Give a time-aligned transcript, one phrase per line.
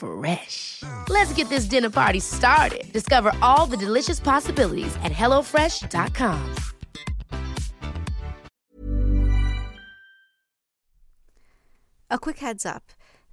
[0.00, 0.82] Fresh.
[1.08, 2.92] Let's get this dinner party started.
[2.92, 6.54] Discover all the delicious possibilities at hellofresh.com.
[12.12, 12.82] A quick heads up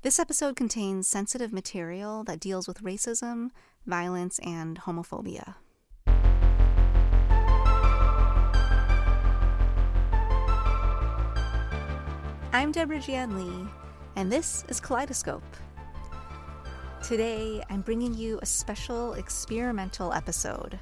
[0.03, 3.49] this episode contains sensitive material that deals with racism,
[3.85, 5.55] violence, and homophobia.
[12.53, 13.67] I'm Deborah Jian Lee,
[14.15, 15.43] and this is Kaleidoscope.
[17.07, 20.77] Today, I'm bringing you a special experimental episode.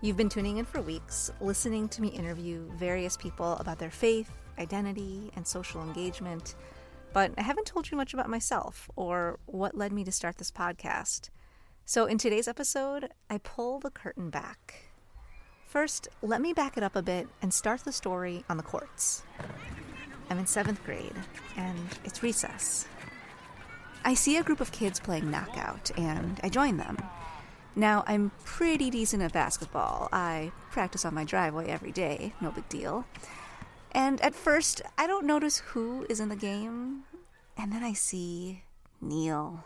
[0.00, 4.30] You've been tuning in for weeks, listening to me interview various people about their faith,
[4.58, 6.54] identity, and social engagement,
[7.12, 10.50] but I haven't told you much about myself or what led me to start this
[10.50, 11.28] podcast.
[11.84, 14.86] So, in today's episode, I pull the curtain back.
[15.66, 19.22] First, let me back it up a bit and start the story on the courts.
[20.30, 21.12] I'm in seventh grade,
[21.58, 22.86] and it's recess.
[24.04, 26.98] I see a group of kids playing knockout, and I join them.
[27.74, 30.08] Now, I'm pretty decent at basketball.
[30.12, 33.06] I practice on my driveway every day, no big deal.
[33.92, 37.04] And at first, I don't notice who is in the game,
[37.56, 38.64] and then I see
[39.00, 39.64] Neil.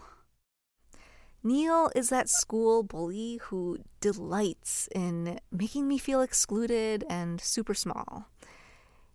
[1.43, 8.27] Neil is that school bully who delights in making me feel excluded and super small.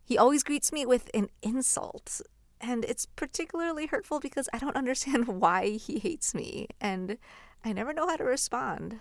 [0.03, 2.21] He always greets me with an insult,
[2.61, 7.17] and it's particularly hurtful because I don't understand why he hates me, and
[7.63, 8.99] I never know how to respond.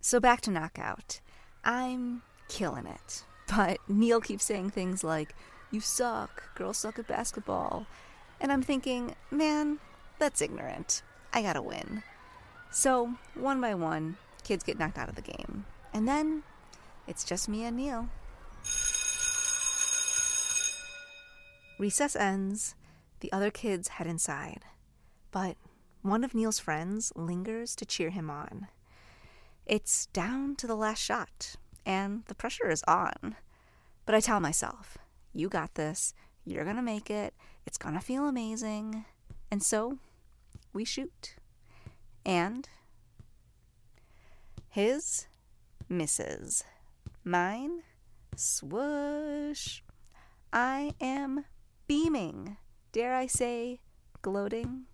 [0.00, 1.20] So back to knockout.
[1.64, 3.24] I'm killing it.
[3.54, 5.34] But Neil keeps saying things like,
[5.70, 7.86] You suck, girls suck at basketball.
[8.40, 9.78] And I'm thinking, man,
[10.18, 11.02] that's ignorant.
[11.32, 12.02] I gotta win.
[12.70, 15.66] So, one by one, kids get knocked out of the game.
[15.94, 16.42] And then
[17.06, 18.08] it's just me and Neil.
[21.82, 22.76] Recess ends,
[23.18, 24.60] the other kids head inside.
[25.32, 25.56] But
[26.02, 28.68] one of Neil's friends lingers to cheer him on.
[29.66, 33.34] It's down to the last shot, and the pressure is on.
[34.06, 34.96] But I tell myself,
[35.32, 37.34] you got this, you're gonna make it,
[37.66, 39.04] it's gonna feel amazing.
[39.50, 39.98] And so
[40.72, 41.34] we shoot.
[42.24, 42.68] And
[44.68, 45.26] his
[45.88, 46.62] misses.
[47.24, 47.82] Mine,
[48.36, 49.80] swoosh.
[50.52, 51.44] I am
[51.86, 52.56] beaming,
[52.92, 53.80] dare I say,
[54.22, 54.84] gloating.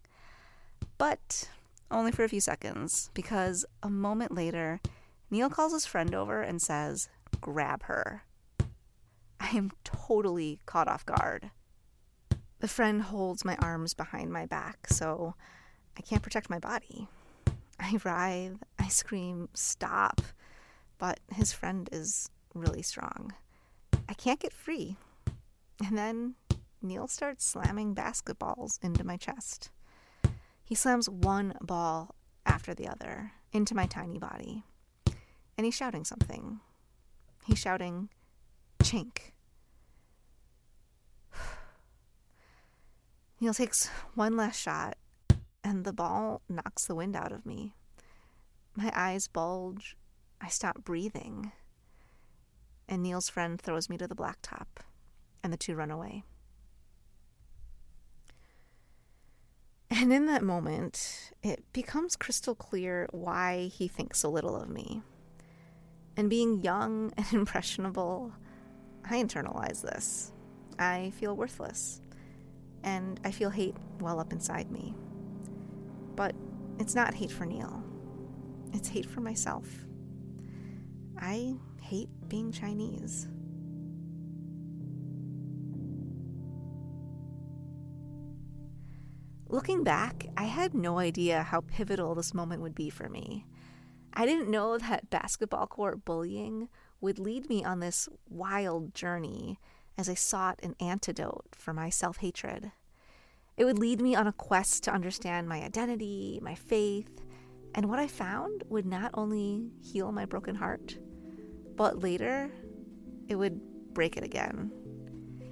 [0.97, 1.49] But
[1.91, 4.81] only for a few seconds, because a moment later,
[5.31, 7.09] Neil calls his friend over and says,
[7.41, 8.25] Grab her.
[9.41, 11.51] I am totally caught off guard.
[12.61, 15.35] The friend holds my arms behind my back, so
[15.97, 17.09] I can't protect my body.
[17.79, 20.21] I writhe, I scream, stop,
[20.99, 23.33] but his friend is really strong.
[24.09, 24.97] I can't get free.
[25.87, 26.35] And then
[26.81, 29.71] Neil starts slamming basketballs into my chest.
[30.65, 32.15] He slams one ball
[32.47, 34.65] after the other into my tiny body.
[35.57, 36.61] And he's shouting something.
[37.47, 38.11] He's shouting,
[38.81, 39.33] chink.
[43.41, 44.97] Neil takes one last shot,
[45.65, 47.75] and the ball knocks the wind out of me.
[48.77, 49.97] My eyes bulge.
[50.41, 51.51] I stop breathing.
[52.89, 54.67] And Neil's friend throws me to the blacktop,
[55.43, 56.23] and the two run away.
[60.01, 65.03] And in that moment, it becomes crystal clear why he thinks so little of me.
[66.17, 68.33] And being young and impressionable,
[69.05, 70.31] I internalize this.
[70.79, 72.01] I feel worthless.
[72.85, 74.95] And I feel hate well up inside me.
[76.15, 76.37] But
[76.79, 77.83] it's not hate for Neil,
[78.73, 79.67] it's hate for myself.
[81.19, 83.27] I hate being Chinese.
[89.51, 93.47] Looking back, I had no idea how pivotal this moment would be for me.
[94.13, 96.69] I didn't know that basketball court bullying
[97.01, 99.59] would lead me on this wild journey
[99.97, 102.73] as I sought an antidote for my self hatred.
[103.57, 107.23] It would lead me on a quest to understand my identity, my faith,
[107.75, 110.99] and what I found would not only heal my broken heart,
[111.75, 112.51] but later
[113.29, 113.61] it would
[113.95, 114.71] break it again.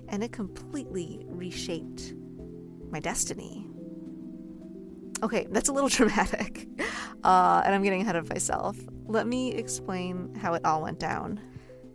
[0.08, 2.12] And it completely reshaped
[2.90, 3.65] my destiny.
[5.22, 6.68] Okay, that's a little dramatic,
[7.24, 8.76] uh, and I'm getting ahead of myself.
[9.06, 11.40] Let me explain how it all went down.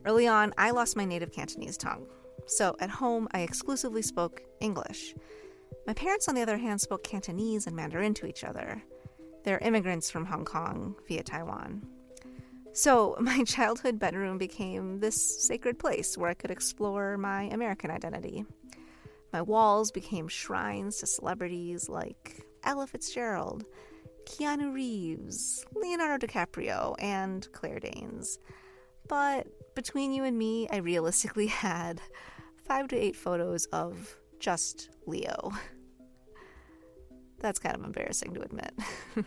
[0.05, 2.07] Early on, I lost my native Cantonese tongue.
[2.47, 5.13] So at home, I exclusively spoke English.
[5.85, 8.81] My parents, on the other hand, spoke Cantonese and Mandarin to each other.
[9.43, 11.85] They're immigrants from Hong Kong via Taiwan.
[12.73, 18.45] So, my childhood bedroom became this sacred place where I could explore my American identity.
[19.33, 23.65] My walls became shrines to celebrities like Ella Fitzgerald,
[24.25, 28.39] Keanu Reeves, Leonardo DiCaprio, and Claire Danes.
[29.07, 32.01] But between you and me, I realistically had
[32.65, 35.51] five to eight photos of just Leo.
[37.39, 38.73] That's kind of embarrassing to admit.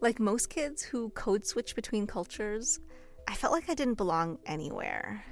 [0.00, 2.80] like most kids who code switch between cultures,
[3.28, 5.24] I felt like I didn't belong anywhere.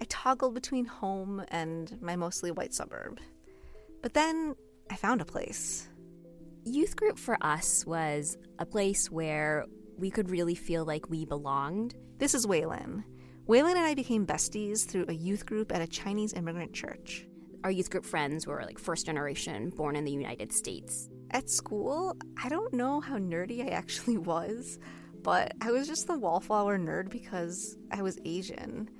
[0.00, 3.20] I toggled between home and my mostly white suburb.
[4.00, 4.56] But then
[4.92, 5.88] I found a place.
[6.66, 9.64] Youth group for us was a place where
[9.96, 11.94] we could really feel like we belonged.
[12.18, 13.02] This is Waylon.
[13.48, 17.26] Waylon and I became besties through a youth group at a Chinese immigrant church.
[17.64, 21.08] Our youth group friends were like first generation, born in the United States.
[21.30, 24.78] At school, I don't know how nerdy I actually was,
[25.22, 28.90] but I was just the wallflower nerd because I was Asian.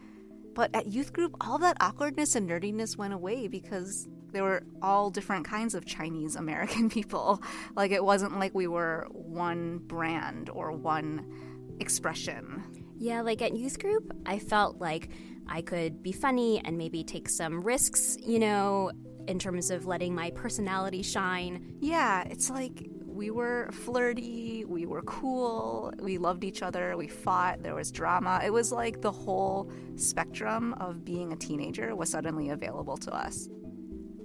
[0.55, 5.11] But at youth group, all that awkwardness and nerdiness went away because there were all
[5.11, 7.43] different kinds of Chinese American people.
[7.77, 12.63] Like it wasn't like we were one brand or one expression.
[12.99, 15.11] Yeah, like at youth group, I felt like
[15.49, 18.93] I could be funny and maybe take some risks, you know,
[19.27, 21.75] in terms of letting my personality shine.
[21.81, 27.63] Yeah, it's like we were flirty, we were cool, we loved each other, we fought,
[27.63, 28.41] there was drama.
[28.45, 33.49] It was like the whole spectrum of being a teenager was suddenly available to us.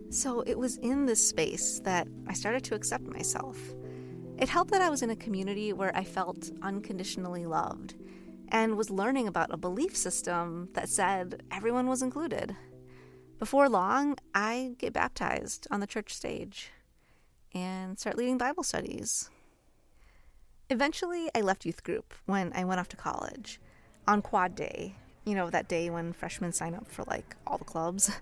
[0.09, 3.57] So it was in this space that I started to accept myself.
[4.38, 7.95] It helped that I was in a community where I felt unconditionally loved
[8.50, 12.56] and was learning about a belief system that said everyone was included.
[13.38, 16.71] Before long, I get baptized on the church stage
[17.53, 19.30] and start leading Bible studies.
[20.69, 23.60] Eventually, I left youth group when I went off to college
[24.07, 24.95] on quad day,
[25.25, 28.10] you know, that day when freshmen sign up for like all the clubs.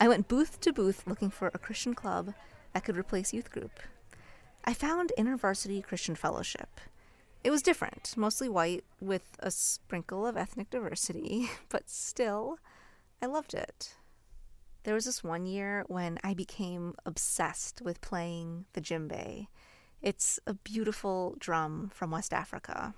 [0.00, 2.34] I went booth to booth looking for a Christian club
[2.72, 3.80] that could replace youth group.
[4.64, 6.80] I found InterVarsity Christian Fellowship.
[7.44, 12.58] It was different, mostly white with a sprinkle of ethnic diversity, but still,
[13.22, 13.96] I loved it.
[14.84, 19.46] There was this one year when I became obsessed with playing the djembe.
[20.02, 22.94] It's a beautiful drum from West Africa.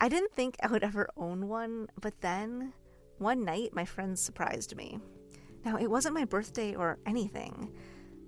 [0.00, 2.72] I didn't think I would ever own one, but then
[3.18, 5.00] one night my friends surprised me.
[5.64, 7.72] Now, it wasn't my birthday or anything,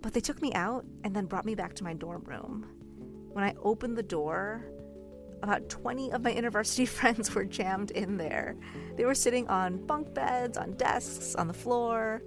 [0.02, 2.66] but they took me out and then brought me back to my dorm room.
[3.32, 4.64] When I opened the door,
[5.42, 8.56] about 20 of my university friends were jammed in there.
[8.96, 12.22] They were sitting on bunk beds, on desks, on the floor.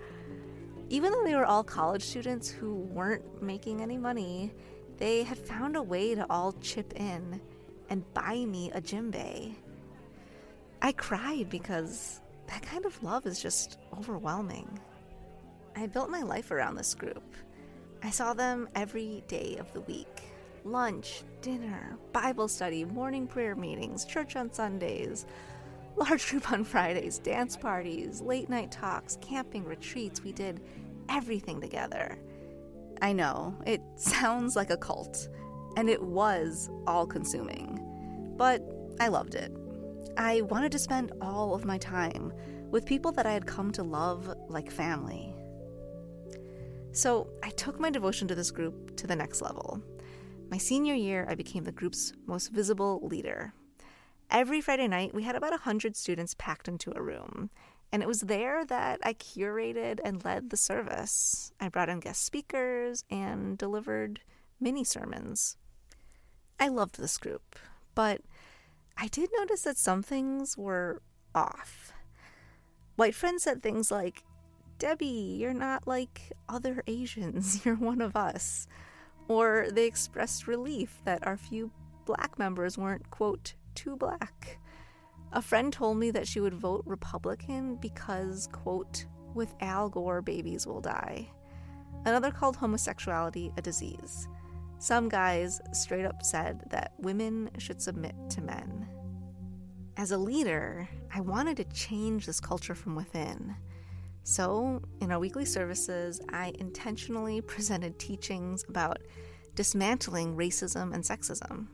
[0.89, 4.53] Even though they were all college students who weren't making any money,
[4.97, 7.41] they had found a way to all chip in
[7.89, 9.55] and buy me a djembe.
[10.81, 14.79] I cried because that kind of love is just overwhelming.
[15.75, 17.23] I built my life around this group.
[18.03, 20.23] I saw them every day of the week
[20.65, 25.25] lunch, dinner, Bible study, morning prayer meetings, church on Sundays,
[25.95, 30.23] large group on Fridays, dance parties, late night talks, camping retreats.
[30.23, 30.61] We did
[31.09, 32.17] everything together.
[33.01, 35.27] I know, it sounds like a cult,
[35.75, 37.79] and it was all consuming,
[38.37, 38.61] but
[38.99, 39.51] I loved it.
[40.17, 42.31] I wanted to spend all of my time
[42.69, 45.32] with people that I had come to love like family.
[46.93, 49.81] So I took my devotion to this group to the next level.
[50.51, 53.51] My senior year, I became the group's most visible leader.
[54.29, 57.49] Every Friday night, we had about 100 students packed into a room,
[57.91, 61.51] and it was there that I curated and led the service.
[61.59, 64.19] I brought in guest speakers and delivered
[64.59, 65.57] mini sermons.
[66.59, 67.55] I loved this group,
[67.95, 68.21] but
[68.97, 71.01] I did notice that some things were
[71.33, 71.91] off.
[72.95, 74.23] White friends said things like,
[74.79, 78.67] Debbie, you're not like other Asians, you're one of us.
[79.27, 81.71] Or they expressed relief that our few
[82.05, 84.59] black members weren't, quote, too black.
[85.31, 90.67] A friend told me that she would vote Republican because, quote, With Al Gore, babies
[90.67, 91.29] will die.
[92.05, 94.27] Another called homosexuality a disease.
[94.79, 98.87] Some guys straight up said that women should submit to men.
[99.95, 103.55] As a leader, I wanted to change this culture from within.
[104.23, 108.99] So, in our weekly services, I intentionally presented teachings about
[109.55, 111.67] dismantling racism and sexism.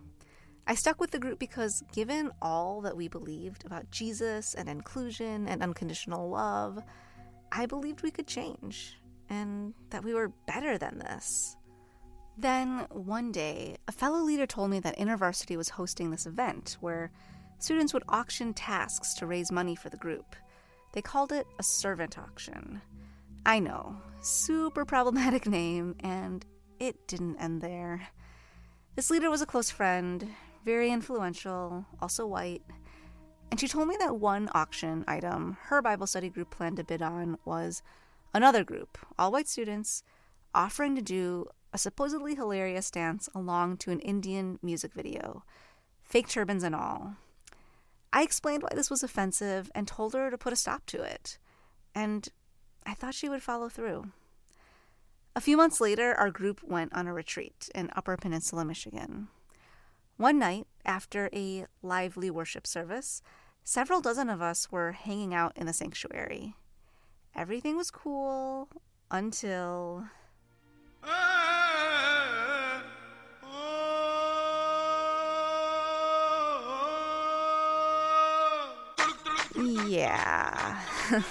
[0.65, 5.47] I stuck with the group because, given all that we believed about Jesus and inclusion
[5.47, 6.79] and unconditional love,
[7.51, 11.55] I believed we could change and that we were better than this.
[12.37, 17.11] Then, one day, a fellow leader told me that InterVarsity was hosting this event where
[17.59, 20.35] students would auction tasks to raise money for the group.
[20.91, 22.81] They called it a servant auction.
[23.45, 26.45] I know, super problematic name, and
[26.79, 28.07] it didn't end there.
[28.95, 30.27] This leader was a close friend,
[30.65, 32.63] very influential, also white,
[33.51, 37.01] and she told me that one auction item her Bible study group planned to bid
[37.01, 37.81] on was
[38.33, 40.03] another group, all white students,
[40.53, 45.43] offering to do a supposedly hilarious dance along to an Indian music video,
[46.03, 47.15] fake turbans and all.
[48.11, 51.37] I explained why this was offensive and told her to put a stop to it.
[51.93, 52.27] And
[52.85, 54.11] I thought she would follow through.
[55.35, 59.27] A few months later, our group went on a retreat in Upper Peninsula, Michigan.
[60.17, 63.21] One night, after a lively worship service,
[63.63, 66.55] several dozen of us were hanging out in the sanctuary.
[67.35, 68.67] Everything was cool
[69.11, 70.05] until.
[71.03, 71.38] Ah!
[79.63, 80.81] Yeah.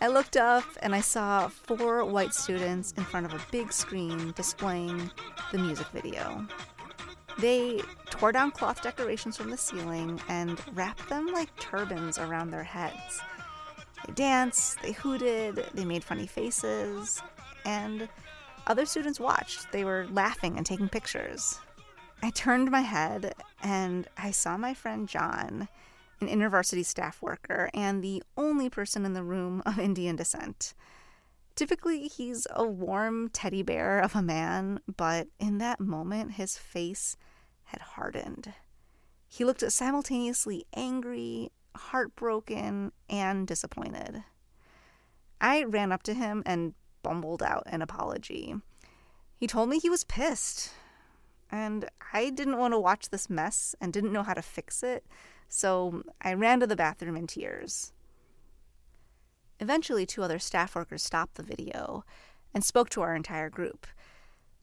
[0.00, 4.32] I looked up and I saw four white students in front of a big screen
[4.34, 5.10] displaying
[5.52, 6.46] the music video.
[7.38, 12.64] They tore down cloth decorations from the ceiling and wrapped them like turbans around their
[12.64, 13.20] heads.
[14.06, 17.22] They danced, they hooted, they made funny faces,
[17.66, 18.08] and
[18.66, 19.70] other students watched.
[19.72, 21.58] They were laughing and taking pictures.
[22.22, 25.68] I turned my head and I saw my friend John
[26.20, 30.74] an InterVarsity staff worker, and the only person in the room of Indian descent.
[31.54, 37.16] Typically, he's a warm teddy bear of a man, but in that moment, his face
[37.64, 38.54] had hardened.
[39.28, 44.24] He looked simultaneously angry, heartbroken, and disappointed.
[45.40, 48.56] I ran up to him and bumbled out an apology.
[49.36, 50.70] He told me he was pissed,
[51.50, 55.06] and I didn't want to watch this mess and didn't know how to fix it,
[55.50, 57.92] so I ran to the bathroom in tears.
[59.58, 62.04] Eventually, two other staff workers stopped the video
[62.54, 63.86] and spoke to our entire group.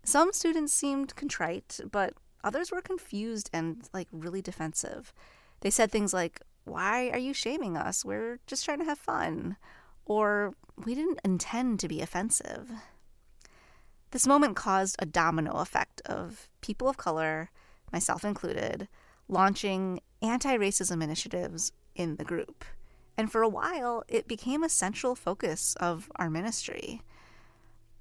[0.03, 2.13] Some students seemed contrite, but
[2.43, 5.13] others were confused and like really defensive.
[5.59, 8.05] They said things like, Why are you shaming us?
[8.05, 9.57] We're just trying to have fun.
[10.05, 10.53] Or,
[10.83, 12.71] We didn't intend to be offensive.
[14.11, 17.49] This moment caused a domino effect of people of color,
[17.91, 18.87] myself included,
[19.27, 22.65] launching anti racism initiatives in the group.
[23.17, 27.01] And for a while, it became a central focus of our ministry.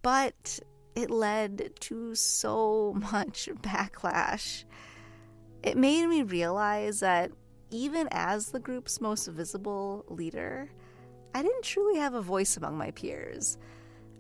[0.02, 0.61] But
[0.94, 4.64] it led to so much backlash.
[5.62, 7.32] It made me realize that
[7.70, 10.70] even as the group's most visible leader,
[11.35, 13.58] I didn't truly have a voice among my peers.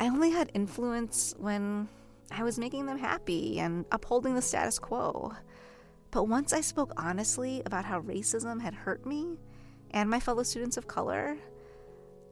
[0.00, 1.88] I only had influence when
[2.30, 5.32] I was making them happy and upholding the status quo.
[6.16, 9.36] But once I spoke honestly about how racism had hurt me
[9.90, 11.36] and my fellow students of color,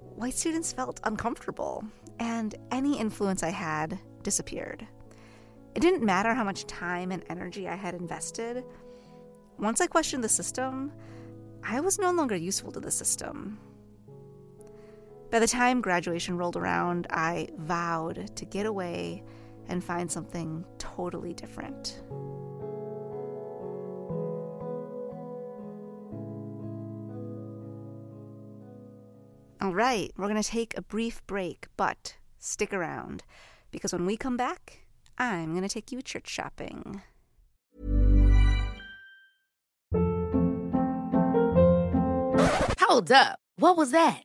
[0.00, 1.84] white students felt uncomfortable,
[2.18, 4.86] and any influence I had disappeared.
[5.74, 8.64] It didn't matter how much time and energy I had invested.
[9.58, 10.90] Once I questioned the system,
[11.62, 13.60] I was no longer useful to the system.
[15.30, 19.24] By the time graduation rolled around, I vowed to get away
[19.68, 22.00] and find something totally different.
[29.64, 33.22] All right, we're going to take a brief break, but stick around
[33.70, 34.80] because when we come back,
[35.16, 37.00] I'm going to take you church shopping.
[42.78, 43.38] Hold up.
[43.56, 44.24] What was that?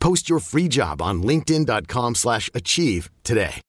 [0.00, 3.60] Post your free job on linkedin.com/achieve slash achieve today.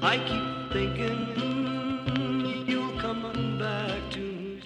[0.00, 4.62] I keep thinking you'll come on back to me.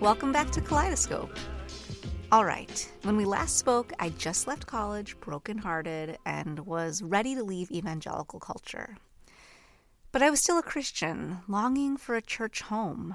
[0.00, 1.30] Welcome back to Kaleidoscope.
[2.36, 7.42] All right, when we last spoke, I just left college brokenhearted and was ready to
[7.42, 8.98] leave evangelical culture.
[10.12, 13.14] But I was still a Christian, longing for a church home.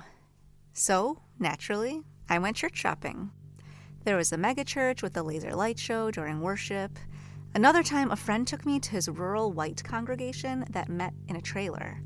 [0.73, 3.29] So, naturally, I went church shopping.
[4.05, 6.97] There was a megachurch with a laser light show during worship.
[7.53, 11.41] Another time, a friend took me to his rural white congregation that met in a
[11.41, 12.01] trailer.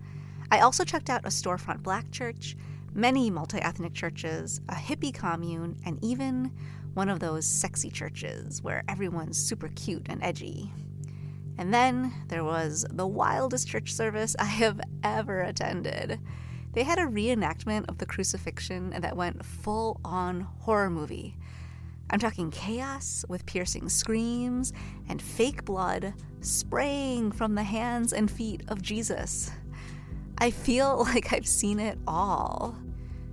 [0.51, 2.57] I also checked out a storefront black church,
[2.93, 6.51] many multi ethnic churches, a hippie commune, and even
[6.95, 10.71] one of those sexy churches where everyone's super cute and edgy.
[11.57, 16.19] And then there was the wildest church service I have ever attended.
[16.73, 21.37] They had a reenactment of the crucifixion that went full on horror movie.
[22.09, 24.71] I'm talking chaos with piercing screams
[25.09, 29.51] and fake blood spraying from the hands and feet of Jesus.
[30.37, 32.77] I feel like I've seen it all.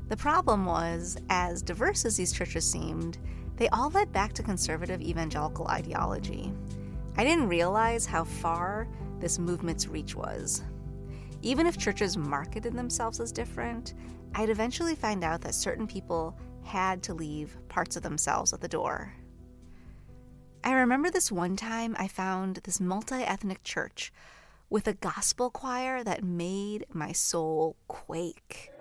[0.08, 3.18] The problem was, as diverse as these churches seemed,
[3.62, 6.52] they all led back to conservative evangelical ideology.
[7.16, 8.88] I didn't realize how far
[9.20, 10.64] this movement's reach was.
[11.42, 13.94] Even if churches marketed themselves as different,
[14.34, 18.66] I'd eventually find out that certain people had to leave parts of themselves at the
[18.66, 19.14] door.
[20.64, 24.12] I remember this one time I found this multi ethnic church
[24.70, 28.72] with a gospel choir that made my soul quake.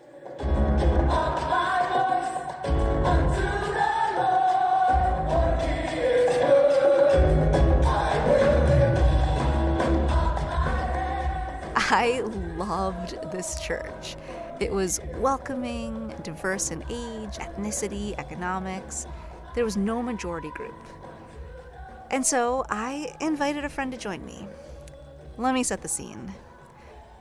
[11.94, 12.22] I
[12.56, 14.16] loved this church.
[14.62, 19.08] It was welcoming, diverse in age, ethnicity, economics.
[19.56, 20.74] There was no majority group.
[22.10, 24.48] And so I invited a friend to join me.
[25.38, 26.34] Let me set the scene.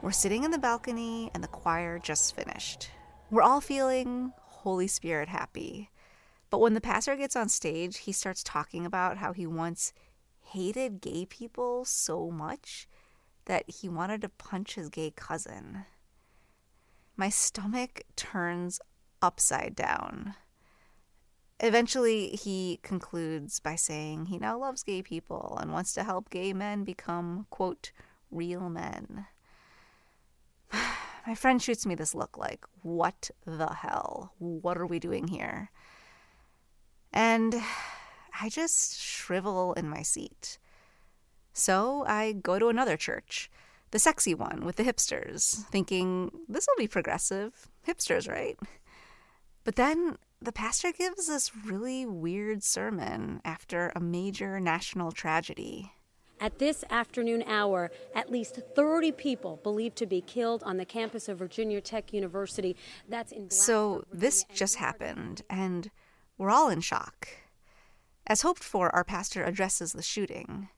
[0.01, 2.91] We're sitting in the balcony, and the choir just finished.
[3.29, 5.89] We're all feeling Holy Spirit happy.
[6.49, 9.91] But when the pastor gets on stage, he starts talking about how he once
[10.43, 12.87] hated gay people so much
[13.45, 15.85] that he wanted to punch his gay cousin.
[17.15, 18.79] My stomach turns
[19.21, 20.35] upside down.
[21.59, 26.53] Eventually, he concludes by saying he now loves gay people and wants to help gay
[26.53, 27.91] men become, quote,
[28.31, 29.27] real men.
[31.27, 34.33] My friend shoots me this look like, what the hell?
[34.39, 35.69] What are we doing here?
[37.13, 37.53] And
[38.41, 40.57] I just shrivel in my seat.
[41.53, 43.49] So I go to another church,
[43.91, 47.67] the sexy one with the hipsters, thinking this will be progressive.
[47.87, 48.57] Hipsters, right?
[49.63, 55.91] But then the pastor gives this really weird sermon after a major national tragedy.
[56.39, 61.29] At this afternoon hour, at least 30 people believed to be killed on the campus
[61.29, 62.75] of Virginia Tech University.
[63.07, 65.91] That's in So this just happened, and
[66.39, 67.27] we're all in shock.
[68.25, 70.69] As hoped for, our pastor addresses the shooting.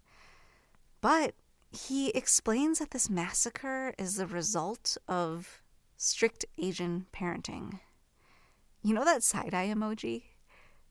[1.03, 1.35] But
[1.69, 5.61] he explains that this massacre is the result of
[5.97, 7.81] strict Asian parenting.
[8.81, 10.23] You know that side eye emoji?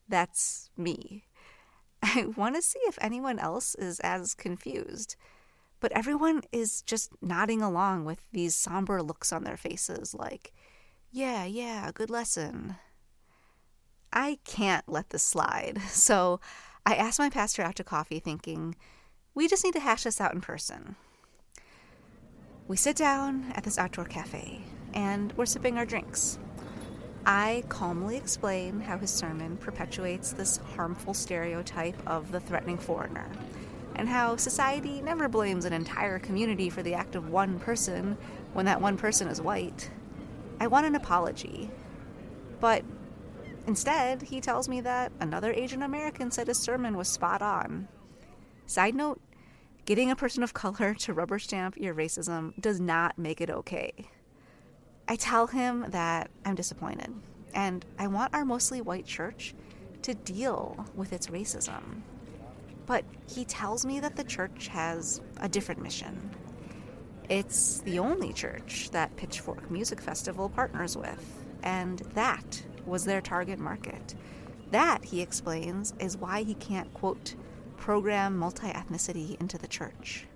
[0.07, 1.25] That's me.
[2.03, 5.17] I want to see if anyone else is as confused.
[5.81, 10.53] But everyone is just nodding along with these somber looks on their faces, like,
[11.11, 12.77] yeah, yeah, good lesson.
[14.13, 15.81] I can't let this slide.
[15.89, 16.39] So
[16.85, 18.77] I asked my pastor out to coffee, thinking,
[19.35, 20.97] we just need to hash this out in person.
[22.69, 24.63] We sit down at this outdoor cafe
[24.95, 26.39] and we're sipping our drinks.
[27.25, 33.31] I calmly explain how his sermon perpetuates this harmful stereotype of the threatening foreigner,
[33.95, 38.17] and how society never blames an entire community for the act of one person
[38.55, 39.89] when that one person is white.
[40.59, 41.71] I want an apology.
[42.59, 42.85] But
[43.67, 47.87] instead, he tells me that another Asian American said his sermon was spot on.
[48.67, 49.21] Side note
[49.85, 53.93] getting a person of color to rubber stamp your racism does not make it okay.
[55.09, 57.13] I tell him that I'm disappointed
[57.55, 59.55] and I want our mostly white church
[60.03, 62.03] to deal with its racism.
[62.87, 66.31] But he tells me that the church has a different mission.
[67.29, 73.59] It's the only church that Pitchfork Music Festival partners with, and that was their target
[73.59, 74.15] market.
[74.73, 77.37] That, he explains, is why he can't, quote,
[77.83, 80.29] program multi ethnicity into the church.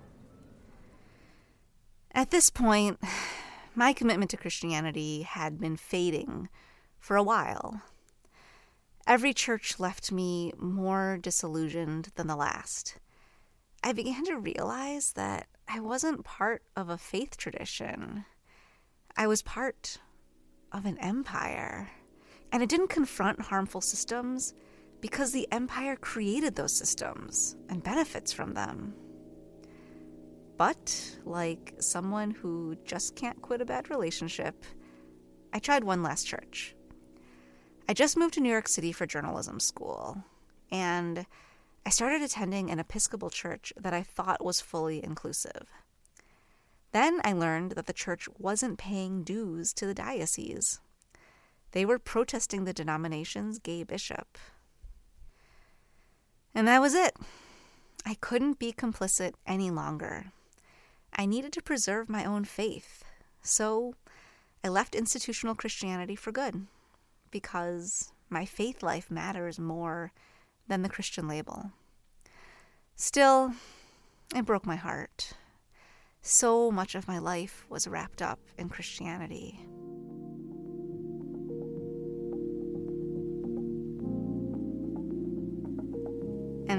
[2.11, 2.99] At this point,
[3.75, 6.49] my commitment to Christianity had been fading
[6.99, 7.81] for a while.
[9.07, 12.97] Every church left me more disillusioned than the last.
[13.81, 18.25] I began to realize that I wasn't part of a faith tradition.
[19.15, 19.99] I was part
[20.73, 21.91] of an empire.
[22.51, 24.53] And it didn't confront harmful systems
[25.07, 28.93] because the empire created those systems and benefits from them.
[30.57, 34.65] But, like someone who just can't quit a bad relationship,
[35.53, 36.75] I tried one last church.
[37.87, 40.25] I just moved to New York City for journalism school,
[40.73, 41.25] and
[41.85, 45.67] I started attending an Episcopal church that I thought was fully inclusive.
[46.91, 50.81] Then I learned that the church wasn't paying dues to the diocese.
[51.71, 54.37] They were protesting the denomination's gay bishop.
[56.57, 57.15] And that was it.
[58.03, 60.31] I couldn't be complicit any longer.
[61.15, 63.03] I needed to preserve my own faith.
[63.43, 63.93] So
[64.63, 66.65] I left institutional Christianity for good
[67.29, 70.11] because my faith life matters more
[70.67, 71.73] than the Christian label.
[72.95, 73.53] Still,
[74.35, 75.33] it broke my heart.
[76.23, 79.59] So much of my life was wrapped up in Christianity.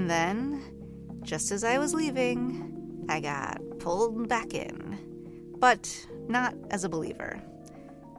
[0.09, 5.55] And then, just as I was leaving, I got pulled back in.
[5.59, 5.87] But
[6.27, 7.39] not as a believer.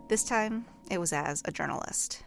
[0.08, 2.22] This time, it was as a journalist.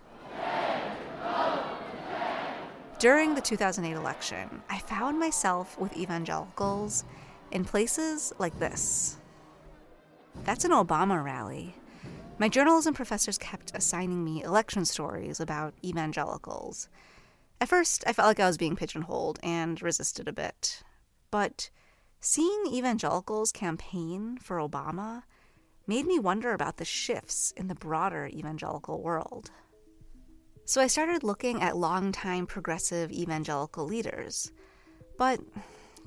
[2.98, 7.04] During the 2008 election, I found myself with evangelicals
[7.52, 9.16] in places like this.
[10.42, 11.76] That's an Obama rally.
[12.36, 16.88] My journalism professors kept assigning me election stories about evangelicals.
[17.62, 20.82] At first, I felt like I was being pigeonholed and resisted a bit.
[21.30, 21.70] But
[22.20, 25.22] seeing evangelicals campaign for Obama
[25.86, 29.52] made me wonder about the shifts in the broader evangelical world.
[30.64, 34.50] So I started looking at longtime progressive evangelical leaders,
[35.16, 35.38] but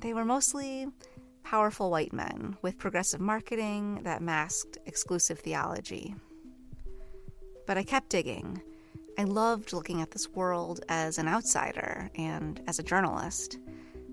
[0.02, 0.88] they were mostly
[1.42, 6.16] powerful white men with progressive marketing that masked exclusive theology.
[7.66, 8.60] But I kept digging
[9.18, 13.58] I loved looking at this world as an outsider and as a journalist.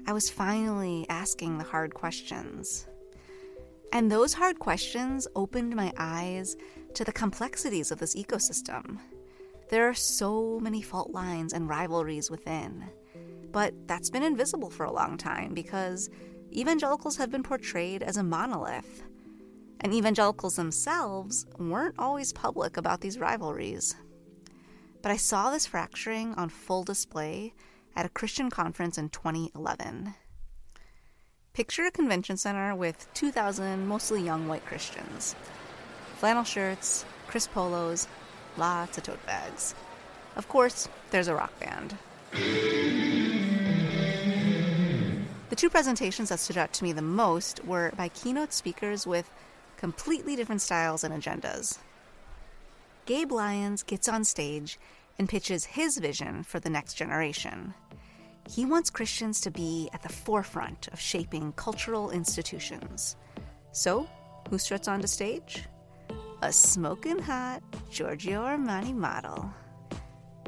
[0.08, 2.88] I was finally asking the hard questions.
[3.92, 6.56] And those hard questions opened my eyes
[6.94, 8.98] to the complexities of this ecosystem.
[9.70, 12.86] There are so many fault lines and rivalries within.
[13.52, 16.10] But that's been invisible for a long time because
[16.54, 19.04] evangelicals have been portrayed as a monolith.
[19.82, 23.96] And evangelicals themselves weren't always public about these rivalries.
[25.04, 27.54] But I saw this fracturing on full display
[27.94, 30.16] at a Christian conference in 2011.
[31.52, 35.36] Picture a convention center with 2,000 mostly young white Christians.
[36.16, 38.08] Flannel shirts, crisp polos,
[38.56, 39.76] lots of tote bags.
[40.38, 41.98] Of course, there's a rock band.
[45.50, 49.30] The two presentations that stood out to me the most were by keynote speakers with
[49.76, 51.78] completely different styles and agendas.
[53.06, 54.80] Gabe Lyons gets on stage
[55.20, 57.74] and pitches his vision for the next generation.
[58.50, 63.16] He wants Christians to be at the forefront of shaping cultural institutions.
[63.72, 64.08] So,
[64.50, 65.64] who struts onto stage?
[66.42, 69.54] A smoking hot Giorgio Armani model.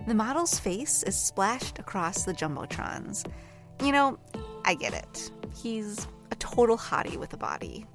[0.07, 3.25] The model's face is splashed across the jumbotrons.
[3.81, 4.17] You know,
[4.63, 5.31] I get it.
[5.55, 7.85] He's a total hottie with a body.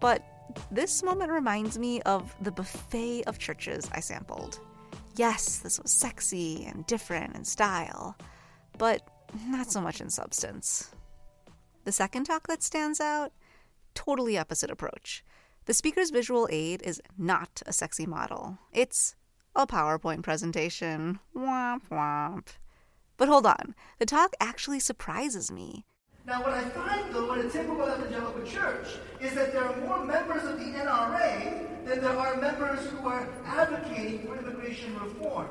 [0.00, 0.24] But
[0.70, 4.60] this moment reminds me of the buffet of churches I sampled.
[5.16, 8.16] Yes, this was sexy and different in style,
[8.78, 9.08] but
[9.46, 10.90] not so much in substance.
[11.84, 13.32] The second talk that stands out
[13.94, 15.24] totally opposite approach.
[15.64, 19.16] The speaker's visual aid is not a sexy model, it's
[19.56, 21.18] a PowerPoint presentation.
[21.34, 22.48] Womp womp.
[23.16, 25.86] But hold on, the talk actually surprises me.
[26.26, 28.88] Now, what I find, though, in a typical evangelical church
[29.20, 33.28] is that there are more members of the NRA than there are members who are
[33.44, 35.46] advocating for immigration reform.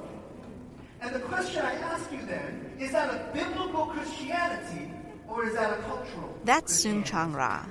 [1.00, 4.92] And the question I ask you then is that a biblical Christianity
[5.30, 6.38] or is that a cultural?
[6.44, 7.66] That's Soong-Chan Rah.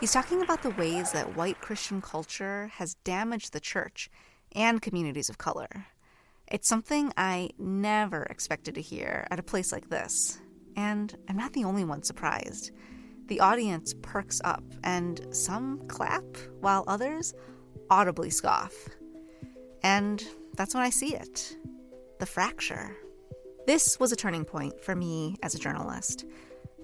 [0.00, 4.08] He's talking about the ways that white Christian culture has damaged the church
[4.52, 5.68] and communities of color.
[6.48, 10.40] It's something I never expected to hear at a place like this.
[10.76, 12.70] And I'm not the only one surprised.
[13.28, 16.24] The audience perks up, and some clap,
[16.60, 17.34] while others
[17.88, 18.74] audibly scoff.
[19.82, 20.24] And
[20.56, 21.56] that's when I see it
[22.18, 22.94] the fracture.
[23.66, 26.26] This was a turning point for me as a journalist.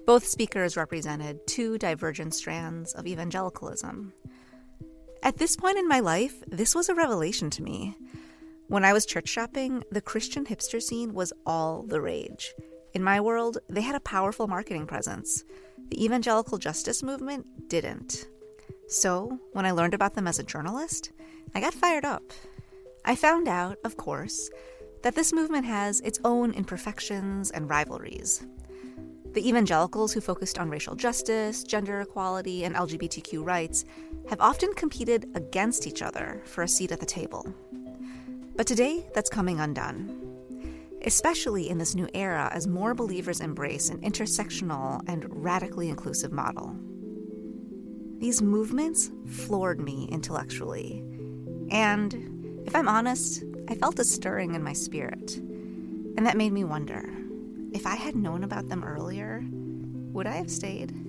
[0.07, 4.13] Both speakers represented two divergent strands of evangelicalism.
[5.23, 7.97] At this point in my life, this was a revelation to me.
[8.69, 12.55] When I was church shopping, the Christian hipster scene was all the rage.
[12.97, 15.45] In my world, they had a powerful marketing presence.
[15.91, 18.25] The evangelical justice movement didn't.
[18.89, 21.13] So, when I learned about them as a journalist,
[21.55, 22.23] I got fired up.
[23.05, 24.49] I found out, of course,
[25.03, 28.47] that this movement has its own imperfections and rivalries.
[29.35, 33.85] The evangelicals who focused on racial justice, gender equality, and LGBTQ rights
[34.31, 37.47] have often competed against each other for a seat at the table.
[38.57, 40.36] But today, that's coming undone
[41.07, 46.77] especially in this new era as more believers embrace an intersectional and radically inclusive model.
[48.19, 51.05] These movements floored me intellectually.
[51.71, 55.37] And if I'm honest, I felt a stirring in my spirit.
[55.37, 57.09] And that made me wonder
[57.73, 59.45] if I had known about them earlier,
[60.13, 61.06] would I have stayed?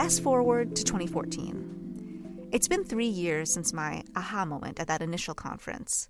[0.00, 2.48] Fast forward to 2014.
[2.52, 6.08] It's been three years since my aha moment at that initial conference.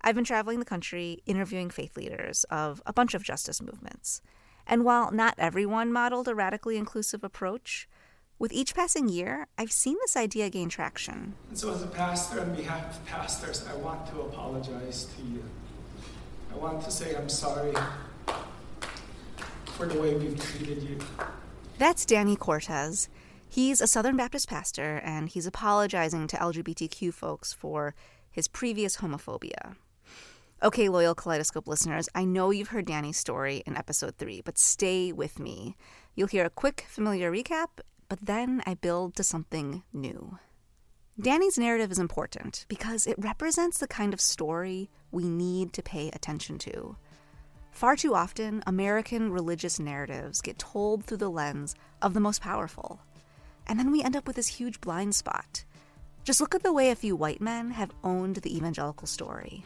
[0.00, 4.22] I've been traveling the country interviewing faith leaders of a bunch of justice movements.
[4.66, 7.86] And while not everyone modeled a radically inclusive approach,
[8.38, 11.34] with each passing year, I've seen this idea gain traction.
[11.50, 15.44] And so, as a pastor, on behalf of pastors, I want to apologize to you.
[16.54, 17.74] I want to say I'm sorry
[19.66, 20.98] for the way we've treated you.
[21.76, 23.10] That's Danny Cortez.
[23.48, 27.94] He's a Southern Baptist pastor, and he's apologizing to LGBTQ folks for
[28.30, 29.76] his previous homophobia.
[30.62, 35.12] Okay, loyal Kaleidoscope listeners, I know you've heard Danny's story in episode 3, but stay
[35.12, 35.76] with me.
[36.14, 37.68] You'll hear a quick, familiar recap,
[38.08, 40.38] but then I build to something new.
[41.20, 46.08] Danny's narrative is important because it represents the kind of story we need to pay
[46.08, 46.96] attention to.
[47.70, 53.00] Far too often, American religious narratives get told through the lens of the most powerful.
[53.66, 55.64] And then we end up with this huge blind spot.
[56.24, 59.64] Just look at the way a few white men have owned the evangelical story.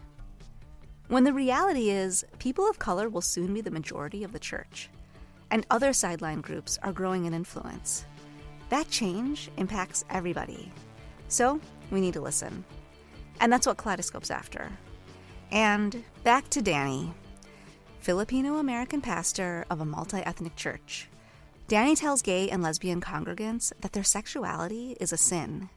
[1.09, 4.89] When the reality is, people of color will soon be the majority of the church,
[5.51, 8.05] and other sideline groups are growing in influence.
[8.69, 10.71] That change impacts everybody.
[11.27, 11.61] So,
[11.91, 12.65] we need to listen.
[13.41, 14.71] And that's what Kaleidoscope's after.
[15.51, 17.13] And back to Danny,
[17.99, 21.10] Filipino American pastor of a multi ethnic church.
[21.71, 25.71] Danny tells gay and lesbian congregants that their sexuality is a sin.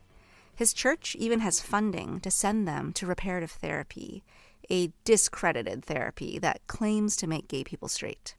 [0.55, 4.23] His church even has funding to send them to reparative therapy,
[4.71, 8.33] a discredited therapy that claims to make gay people straight.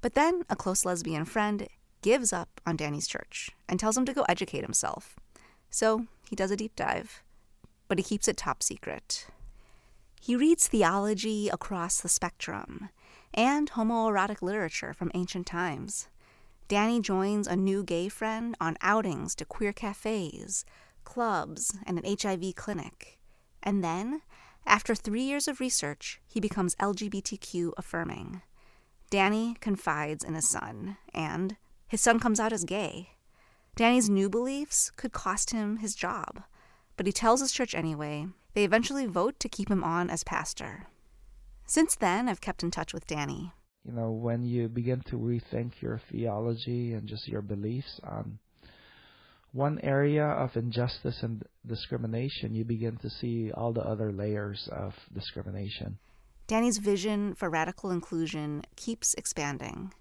[0.00, 1.68] But then a close lesbian friend
[2.02, 5.14] gives up on Danny's church and tells him to go educate himself.
[5.70, 7.22] So he does a deep dive,
[7.86, 9.28] but he keeps it top secret.
[10.20, 12.88] He reads theology across the spectrum
[13.32, 16.08] and homoerotic literature from ancient times.
[16.68, 20.64] Danny joins a new gay friend on outings to queer cafes,
[21.04, 23.18] clubs, and an HIV clinic.
[23.62, 24.22] And then,
[24.66, 28.42] after three years of research, he becomes LGBTQ affirming.
[29.10, 33.10] Danny confides in his son, and his son comes out as gay.
[33.76, 36.42] Danny's new beliefs could cost him his job,
[36.96, 38.26] but he tells his church anyway.
[38.54, 40.86] They eventually vote to keep him on as pastor.
[41.66, 43.52] Since then, I've kept in touch with Danny.
[43.84, 48.38] You know, when you begin to rethink your theology and just your beliefs on
[49.52, 54.94] one area of injustice and discrimination, you begin to see all the other layers of
[55.12, 55.98] discrimination.
[56.46, 59.92] Danny's vision for radical inclusion keeps expanding.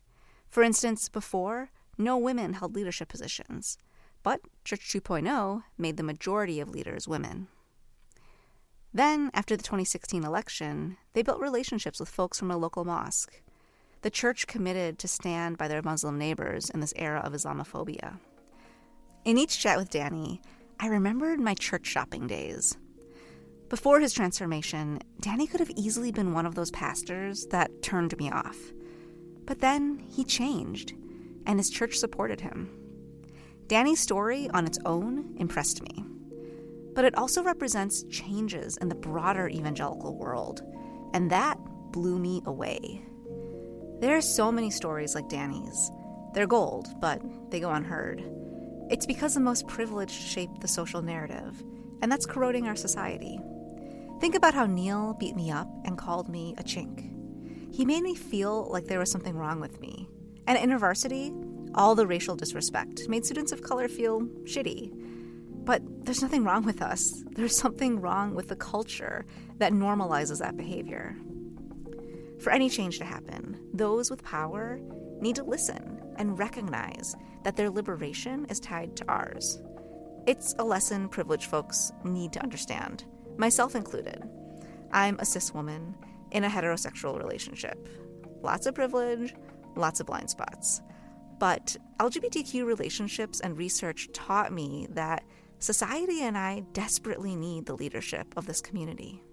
[0.49, 3.77] For instance, before, no women held leadership positions,
[4.23, 7.47] but Church 2.0 made the majority of leaders women.
[8.93, 13.41] Then, after the 2016 election, they built relationships with folks from a local mosque.
[14.01, 18.19] The church committed to stand by their Muslim neighbors in this era of Islamophobia.
[19.25, 20.41] In each chat with Danny,
[20.79, 22.77] I remembered my church shopping days.
[23.69, 28.29] Before his transformation, Danny could have easily been one of those pastors that turned me
[28.31, 28.57] off.
[29.45, 30.93] But then he changed,
[31.45, 32.69] and his church supported him.
[33.67, 36.05] Danny's story on its own impressed me
[36.93, 40.61] but it also represents changes in the broader evangelical world.
[41.13, 41.57] And that
[41.91, 43.01] blew me away.
[44.01, 45.91] There are so many stories like Danny's.
[46.33, 48.23] They're gold, but they go unheard.
[48.89, 51.61] It's because the most privileged shape the social narrative,
[52.01, 53.39] and that's corroding our society.
[54.19, 57.13] Think about how Neil beat me up and called me a chink.
[57.71, 60.09] He made me feel like there was something wrong with me.
[60.47, 64.91] And at InterVarsity, all the racial disrespect made students of color feel shitty.
[65.63, 67.23] But there's nothing wrong with us.
[67.33, 69.27] There's something wrong with the culture
[69.59, 71.15] that normalizes that behavior.
[72.41, 74.79] For any change to happen, those with power
[75.19, 79.61] need to listen and recognize that their liberation is tied to ours.
[80.25, 83.05] It's a lesson privileged folks need to understand,
[83.37, 84.23] myself included.
[84.91, 85.95] I'm a cis woman
[86.31, 87.87] in a heterosexual relationship.
[88.41, 89.35] Lots of privilege,
[89.75, 90.81] lots of blind spots.
[91.39, 95.23] But LGBTQ relationships and research taught me that
[95.59, 99.23] society and I desperately need the leadership of this community.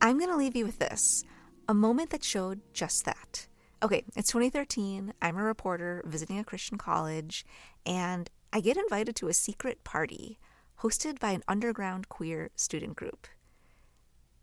[0.00, 1.24] I'm going to leave you with this
[1.68, 3.46] a moment that showed just that.
[3.82, 5.12] Okay, it's 2013.
[5.20, 7.44] I'm a reporter visiting a Christian college,
[7.84, 10.38] and I get invited to a secret party
[10.80, 13.26] hosted by an underground queer student group.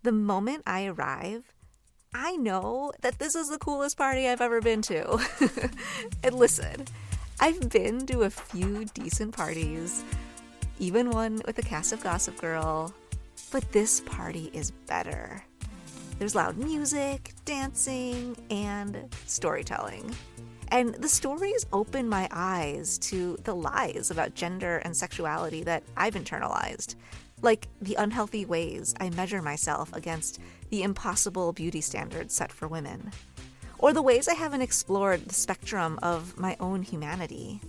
[0.04, 1.54] The moment I arrive,
[2.14, 5.20] I know that this is the coolest party I've ever been to.
[6.24, 6.86] and listen,
[7.40, 10.04] I've been to a few decent parties,
[10.80, 12.94] even one with a cast of Gossip Girl,
[13.52, 15.44] but this party is better.
[16.22, 20.16] There's loud music, dancing, and storytelling.
[20.68, 26.14] And the stories open my eyes to the lies about gender and sexuality that I've
[26.14, 26.94] internalized,
[27.42, 30.38] like the unhealthy ways I measure myself against
[30.70, 33.10] the impossible beauty standards set for women,
[33.80, 37.60] or the ways I haven't explored the spectrum of my own humanity.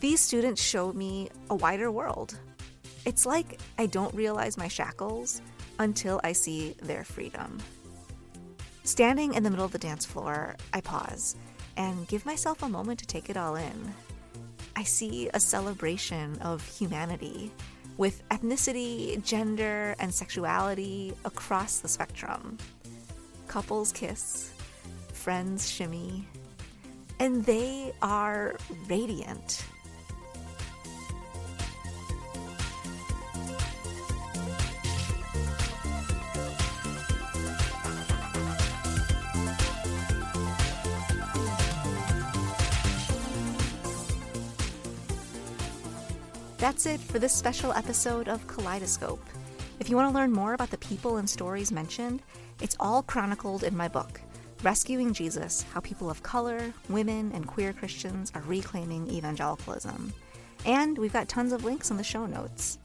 [0.00, 2.38] These students show me a wider world.
[3.04, 5.42] It's like I don't realize my shackles
[5.78, 7.58] until I see their freedom.
[8.84, 11.36] Standing in the middle of the dance floor, I pause
[11.76, 13.94] and give myself a moment to take it all in.
[14.76, 17.52] I see a celebration of humanity
[17.96, 22.58] with ethnicity, gender, and sexuality across the spectrum.
[23.48, 24.52] Couples kiss,
[25.12, 26.26] friends shimmy,
[27.20, 28.56] and they are
[28.88, 29.64] radiant.
[46.58, 49.24] That's it for this special episode of Kaleidoscope.
[49.78, 52.20] If you want to learn more about the people and stories mentioned,
[52.60, 54.20] it's all chronicled in my book,
[54.64, 60.12] Rescuing Jesus How People of Color, Women, and Queer Christians Are Reclaiming Evangelicalism.
[60.66, 62.78] And we've got tons of links in the show notes.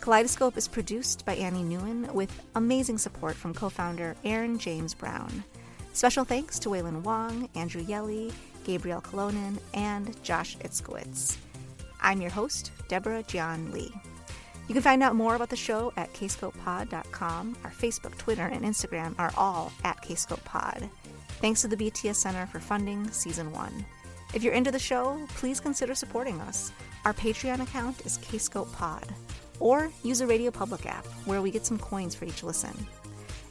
[0.00, 5.44] Kaleidoscope is produced by Annie Nguyen with amazing support from co founder Aaron James Brown.
[5.92, 8.32] Special thanks to Waylon Wong, Andrew Yelly,
[8.64, 11.36] Gabriel Kolonen, and Josh Itzkowitz.
[12.00, 13.92] I'm your host, Deborah Jian Lee.
[14.68, 17.56] You can find out more about the show at kscopepod.com.
[17.64, 20.90] Our Facebook, Twitter, and Instagram are all at kscopepod.
[21.40, 23.86] Thanks to the BTS Center for funding Season 1.
[24.34, 26.70] If you're into the show, please consider supporting us.
[27.06, 29.04] Our Patreon account is kscopepod.
[29.58, 32.74] Or use a Radio Public app, where we get some coins for each listen.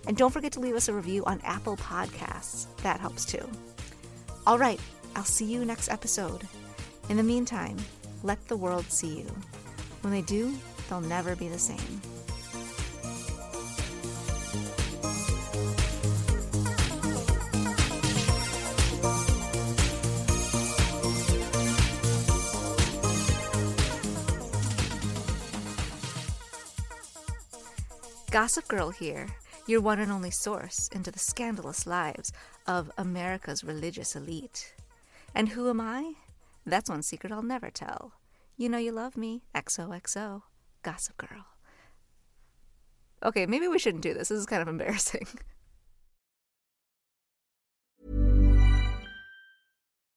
[0.05, 2.67] And don't forget to leave us a review on Apple Podcasts.
[2.83, 3.49] That helps too.
[4.45, 4.79] All right,
[5.15, 6.47] I'll see you next episode.
[7.09, 7.77] In the meantime,
[8.23, 9.35] let the world see you.
[10.01, 10.55] When they do,
[10.89, 12.01] they'll never be the same.
[28.29, 29.27] Gossip Girl here,
[29.65, 32.31] your one and only source into the scandalous lives
[32.67, 34.75] of America's religious elite.
[35.33, 36.13] And who am I?
[36.67, 38.11] That's one secret I'll never tell.
[38.57, 39.43] You know you love me.
[39.55, 40.41] XOXO.
[40.83, 41.45] Gossip Girl.
[43.23, 44.27] Okay, maybe we shouldn't do this.
[44.29, 45.27] This is kind of embarrassing.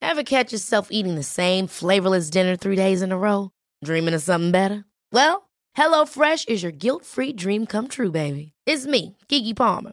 [0.03, 3.53] Ever catch yourself eating the same flavorless dinner three days in a row?
[3.85, 4.85] Dreaming of something better?
[5.13, 8.55] Well, HelloFresh is your guilt free dream come true, baby.
[8.67, 9.93] It's me, Keke Palmer.